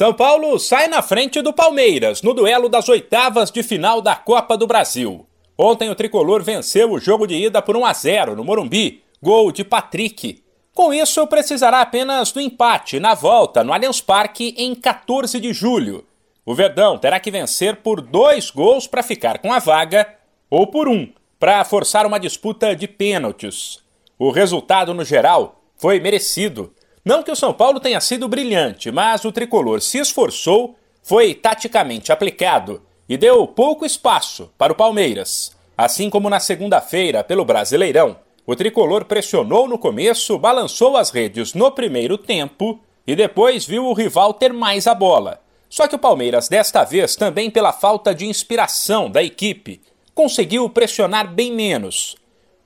São 0.00 0.14
Paulo 0.14 0.58
sai 0.58 0.88
na 0.88 1.02
frente 1.02 1.42
do 1.42 1.52
Palmeiras 1.52 2.22
no 2.22 2.32
duelo 2.32 2.70
das 2.70 2.88
oitavas 2.88 3.50
de 3.50 3.62
final 3.62 4.00
da 4.00 4.16
Copa 4.16 4.56
do 4.56 4.66
Brasil. 4.66 5.26
Ontem 5.58 5.90
o 5.90 5.94
tricolor 5.94 6.42
venceu 6.42 6.90
o 6.90 6.98
jogo 6.98 7.26
de 7.26 7.34
ida 7.34 7.60
por 7.60 7.76
1 7.76 7.84
a 7.84 7.92
0 7.92 8.34
no 8.34 8.42
Morumbi, 8.42 9.04
gol 9.20 9.52
de 9.52 9.62
Patrick. 9.62 10.42
Com 10.74 10.94
isso, 10.94 11.26
precisará 11.26 11.82
apenas 11.82 12.32
do 12.32 12.40
empate 12.40 12.98
na 12.98 13.12
volta 13.12 13.62
no 13.62 13.74
Allianz 13.74 14.00
Parque 14.00 14.54
em 14.56 14.74
14 14.74 15.38
de 15.38 15.52
julho. 15.52 16.06
O 16.46 16.54
Verdão 16.54 16.96
terá 16.96 17.20
que 17.20 17.30
vencer 17.30 17.76
por 17.76 18.00
dois 18.00 18.50
gols 18.50 18.86
para 18.86 19.02
ficar 19.02 19.38
com 19.40 19.52
a 19.52 19.58
vaga 19.58 20.08
ou 20.48 20.66
por 20.66 20.88
um 20.88 21.12
para 21.38 21.62
forçar 21.62 22.06
uma 22.06 22.18
disputa 22.18 22.74
de 22.74 22.88
pênaltis. 22.88 23.80
O 24.18 24.30
resultado, 24.30 24.94
no 24.94 25.04
geral, 25.04 25.60
foi 25.76 26.00
merecido. 26.00 26.72
Não 27.04 27.22
que 27.22 27.30
o 27.30 27.36
São 27.36 27.52
Paulo 27.52 27.80
tenha 27.80 28.00
sido 28.00 28.28
brilhante, 28.28 28.90
mas 28.90 29.24
o 29.24 29.32
tricolor 29.32 29.80
se 29.80 29.98
esforçou, 29.98 30.76
foi 31.02 31.34
taticamente 31.34 32.12
aplicado 32.12 32.82
e 33.08 33.16
deu 33.16 33.46
pouco 33.46 33.86
espaço 33.86 34.52
para 34.58 34.72
o 34.72 34.76
Palmeiras. 34.76 35.56
Assim 35.76 36.10
como 36.10 36.28
na 36.28 36.38
segunda-feira, 36.38 37.24
pelo 37.24 37.44
Brasileirão, 37.44 38.18
o 38.46 38.54
tricolor 38.54 39.06
pressionou 39.06 39.66
no 39.66 39.78
começo, 39.78 40.38
balançou 40.38 40.96
as 40.96 41.10
redes 41.10 41.54
no 41.54 41.70
primeiro 41.70 42.18
tempo 42.18 42.78
e 43.06 43.16
depois 43.16 43.64
viu 43.64 43.86
o 43.86 43.94
rival 43.94 44.34
ter 44.34 44.52
mais 44.52 44.86
a 44.86 44.94
bola. 44.94 45.40
Só 45.70 45.88
que 45.88 45.94
o 45.94 45.98
Palmeiras, 45.98 46.48
desta 46.48 46.84
vez, 46.84 47.16
também 47.16 47.50
pela 47.50 47.72
falta 47.72 48.14
de 48.14 48.26
inspiração 48.26 49.08
da 49.08 49.22
equipe, 49.22 49.80
conseguiu 50.14 50.68
pressionar 50.68 51.32
bem 51.32 51.52
menos. 51.52 52.16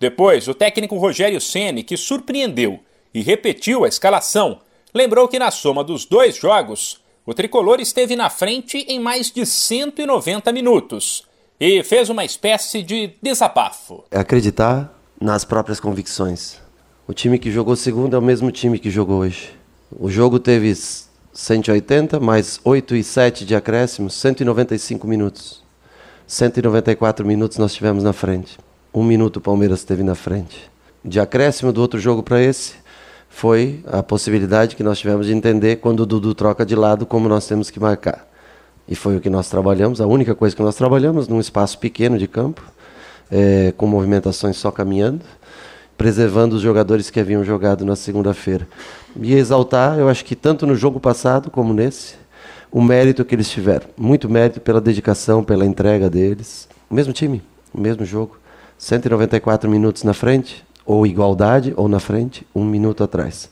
Depois, 0.00 0.48
o 0.48 0.54
técnico 0.54 0.96
Rogério 0.96 1.40
Ceni, 1.40 1.84
que 1.84 1.96
surpreendeu 1.96 2.80
e 3.14 3.22
repetiu 3.22 3.84
a 3.84 3.88
escalação, 3.88 4.58
lembrou 4.92 5.28
que 5.28 5.38
na 5.38 5.50
soma 5.50 5.84
dos 5.84 6.04
dois 6.04 6.36
jogos, 6.36 7.00
o 7.24 7.32
tricolor 7.32 7.80
esteve 7.80 8.16
na 8.16 8.28
frente 8.28 8.78
em 8.88 8.98
mais 8.98 9.30
de 9.30 9.46
190 9.46 10.52
minutos 10.52 11.24
e 11.58 11.82
fez 11.84 12.10
uma 12.10 12.24
espécie 12.24 12.82
de 12.82 13.12
desabafo. 13.22 14.04
É 14.10 14.18
acreditar 14.18 14.92
nas 15.20 15.44
próprias 15.44 15.78
convicções. 15.78 16.60
O 17.06 17.14
time 17.14 17.38
que 17.38 17.50
jogou 17.50 17.76
segundo 17.76 18.16
é 18.16 18.18
o 18.18 18.22
mesmo 18.22 18.50
time 18.50 18.78
que 18.78 18.90
jogou 18.90 19.20
hoje. 19.20 19.50
O 19.96 20.10
jogo 20.10 20.38
teve 20.40 20.74
180 21.32 22.18
mais 22.18 22.60
8 22.64 22.96
e 22.96 23.04
7 23.04 23.44
de 23.44 23.54
acréscimo, 23.54 24.10
195 24.10 25.06
minutos. 25.06 25.62
194 26.26 27.24
minutos 27.24 27.58
nós 27.58 27.74
tivemos 27.74 28.02
na 28.02 28.12
frente. 28.12 28.58
Um 28.92 29.04
minuto 29.04 29.36
o 29.36 29.40
Palmeiras 29.40 29.80
esteve 29.80 30.02
na 30.02 30.14
frente. 30.14 30.70
De 31.04 31.20
acréscimo 31.20 31.72
do 31.72 31.80
outro 31.80 32.00
jogo 32.00 32.22
para 32.22 32.42
esse, 32.42 32.74
foi 33.34 33.80
a 33.88 34.00
possibilidade 34.00 34.76
que 34.76 34.82
nós 34.84 35.00
tivemos 35.00 35.26
de 35.26 35.32
entender 35.32 35.76
quando 35.76 36.00
o 36.00 36.06
Dudu 36.06 36.36
troca 36.36 36.64
de 36.64 36.76
lado 36.76 37.04
como 37.04 37.28
nós 37.28 37.44
temos 37.48 37.68
que 37.68 37.80
marcar. 37.80 38.24
E 38.86 38.94
foi 38.94 39.16
o 39.16 39.20
que 39.20 39.28
nós 39.28 39.50
trabalhamos, 39.50 40.00
a 40.00 40.06
única 40.06 40.36
coisa 40.36 40.54
que 40.54 40.62
nós 40.62 40.76
trabalhamos 40.76 41.26
num 41.26 41.40
espaço 41.40 41.76
pequeno 41.80 42.16
de 42.16 42.28
campo, 42.28 42.62
é, 43.28 43.74
com 43.76 43.88
movimentações 43.88 44.56
só 44.56 44.70
caminhando, 44.70 45.24
preservando 45.98 46.54
os 46.54 46.62
jogadores 46.62 47.10
que 47.10 47.18
haviam 47.18 47.42
jogado 47.42 47.84
na 47.84 47.96
segunda-feira. 47.96 48.68
E 49.20 49.34
exaltar, 49.34 49.98
eu 49.98 50.08
acho 50.08 50.24
que 50.24 50.36
tanto 50.36 50.64
no 50.64 50.76
jogo 50.76 51.00
passado 51.00 51.50
como 51.50 51.74
nesse, 51.74 52.14
o 52.70 52.80
mérito 52.80 53.24
que 53.24 53.34
eles 53.34 53.50
tiveram. 53.50 53.88
Muito 53.96 54.30
mérito 54.30 54.60
pela 54.60 54.80
dedicação, 54.80 55.42
pela 55.42 55.66
entrega 55.66 56.08
deles. 56.08 56.68
O 56.88 56.94
mesmo 56.94 57.12
time, 57.12 57.42
o 57.74 57.80
mesmo 57.80 58.04
jogo. 58.04 58.38
194 58.78 59.68
minutos 59.68 60.04
na 60.04 60.14
frente, 60.14 60.64
ou 60.86 61.06
igualdade, 61.06 61.72
ou 61.76 61.88
na 61.88 62.00
frente, 62.00 62.46
um 62.54 62.64
minuto 62.64 63.02
atrás. 63.02 63.48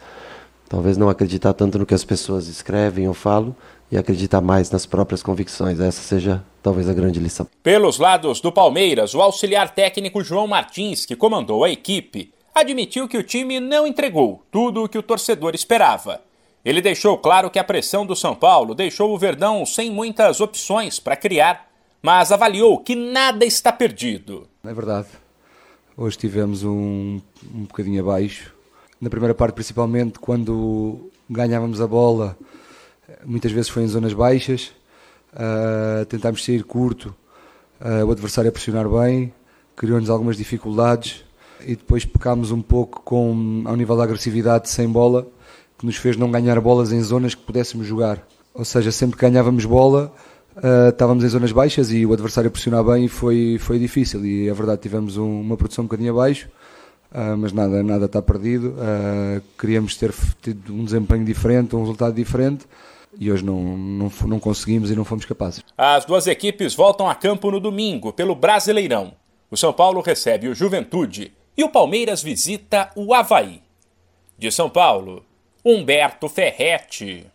Talvez 0.69 0.97
não 0.97 1.09
acreditar 1.09 1.53
tanto 1.53 1.79
no 1.79 1.87
que 1.87 1.95
as 1.95 2.05
pessoas 2.05 2.49
escrevem 2.49 3.07
ou 3.07 3.15
falam 3.15 3.55
e 3.91 3.99
acreditar 3.99 4.41
mais 4.41 4.71
nas 4.71 4.87
próprias 4.87 5.23
convicções. 5.23 5.79
Essa 5.79 6.01
seja 6.01 6.43
talvez 6.63 6.89
a 6.89 6.95
grande 6.95 7.21
lição. 7.21 7.47
Pelos 7.63 7.99
lados 7.99 8.41
do 8.41 8.51
Palmeiras, 8.51 9.15
o 9.15 9.21
auxiliar 9.21 9.75
técnico 9.75 10.25
João 10.25 10.47
Martins, 10.47 11.05
que 11.05 11.15
comandou 11.15 11.63
a 11.63 11.71
equipe, 11.71 12.33
admitiu 12.55 13.07
que 13.07 13.19
o 13.19 13.23
time 13.23 13.61
não 13.61 13.87
entregou 13.87 14.43
tudo 14.51 14.85
o 14.85 14.89
que 14.89 14.97
o 14.97 15.03
torcedor 15.03 15.55
esperava. 15.55 16.23
Ele 16.65 16.81
deixou 16.81 17.19
claro 17.19 17.51
que 17.51 17.59
a 17.59 17.65
pressão 17.65 18.07
do 18.07 18.15
São 18.15 18.35
Paulo 18.35 18.75
deixou 18.75 19.13
o 19.13 19.19
Verdão 19.19 19.67
sem 19.67 19.91
muitas 19.91 20.41
opções 20.41 21.01
para 21.01 21.17
criar, 21.17 21.69
mas 22.01 22.31
avaliou 22.31 22.79
que 22.79 22.95
nada 22.95 23.45
está 23.45 23.73
perdido. 23.73 24.49
É 24.65 24.73
verdade. 24.73 25.09
Hoje 25.95 26.17
tivemos 26.17 26.65
um, 26.65 27.21
um 27.55 27.65
bocadinho 27.65 28.01
abaixo. 28.01 28.55
Na 28.99 29.11
primeira 29.11 29.35
parte, 29.35 29.55
principalmente, 29.55 30.19
quando 30.19 31.11
ganhávamos 31.29 31.83
a 31.83 31.87
bola, 31.87 32.35
muitas 33.27 33.53
vezes 33.53 33.69
foi 33.69 33.83
em 33.83 33.89
zonas 33.89 34.15
baixas. 34.15 34.73
Uh, 35.35 36.07
tentámos 36.07 36.43
sair 36.43 36.65
curto, 36.65 37.15
uh, 37.79 38.07
o 38.07 38.11
adversário 38.11 38.49
a 38.49 38.53
pressionar 38.53 38.89
bem, 38.89 39.35
criou-nos 39.77 40.09
algumas 40.09 40.37
dificuldades 40.39 41.25
e 41.61 41.77
depois 41.77 42.07
pecámos 42.07 42.51
um 42.51 42.63
pouco 42.63 43.03
com, 43.03 43.63
ao 43.67 43.77
nível 43.77 43.97
da 43.97 44.05
agressividade 44.05 44.71
sem 44.71 44.89
bola, 44.89 45.27
que 45.79 45.85
nos 45.85 45.97
fez 45.97 46.17
não 46.17 46.31
ganhar 46.31 46.59
bolas 46.59 46.91
em 46.91 47.03
zonas 47.03 47.35
que 47.35 47.43
pudéssemos 47.43 47.87
jogar. 47.87 48.27
Ou 48.55 48.65
seja, 48.65 48.91
sempre 48.91 49.17
que 49.17 49.23
ganhávamos 49.27 49.67
bola, 49.67 50.11
Uh, 50.57 50.91
estávamos 50.91 51.25
em 51.25 51.29
zonas 51.29 51.51
baixas 51.51 51.91
e 51.91 52.05
o 52.05 52.13
adversário 52.13 52.51
pressionar 52.51 52.85
bem 52.85 53.09
foi, 53.09 53.57
foi 53.59 53.79
difícil 53.79 54.23
e 54.25 54.49
é 54.49 54.53
verdade 54.53 54.83
tivemos 54.83 55.17
um, 55.17 55.41
uma 55.41 55.57
produção 55.57 55.83
um 55.83 55.87
bocadinho 55.87 56.13
abaixo 56.13 56.47
uh, 57.11 57.35
mas 57.39 57.55
nada, 57.55 57.83
nada 57.83 58.05
está 58.05 58.21
perdido 58.21 58.77
uh, 58.77 59.43
queríamos 59.59 59.97
ter 59.97 60.13
tido 60.43 60.75
um 60.75 60.85
desempenho 60.85 61.25
diferente, 61.25 61.75
um 61.75 61.81
resultado 61.81 62.15
diferente 62.15 62.67
e 63.19 63.31
hoje 63.31 63.45
não, 63.45 63.63
não, 63.77 64.13
não 64.27 64.41
conseguimos 64.41 64.91
e 64.91 64.97
não 64.97 65.05
fomos 65.05 65.25
capazes. 65.25 65.63
As 65.77 66.05
duas 66.05 66.27
equipes 66.27 66.75
voltam 66.75 67.09
a 67.09 67.15
campo 67.15 67.51
no 67.51 67.61
domingo 67.61 68.13
pelo 68.13 68.35
Brasileirão. 68.35 69.13
O 69.51 69.57
São 69.57 69.73
Paulo 69.73 70.01
recebe 70.01 70.49
o 70.49 70.55
Juventude 70.55 71.33
e 71.57 71.63
o 71.63 71.69
Palmeiras 71.69 72.23
visita 72.23 72.91
o 72.97 73.13
Havaí. 73.13 73.61
De 74.39 74.51
São 74.51 74.71
Paulo, 74.71 75.25
Humberto 75.65 76.29
Ferretti. 76.29 77.27